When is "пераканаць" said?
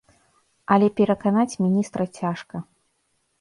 0.99-1.59